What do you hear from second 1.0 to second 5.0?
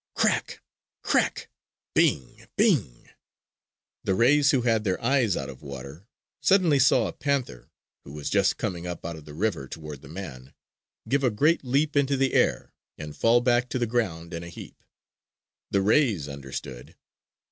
C r r r ack! Bing! Bing. The rays who had their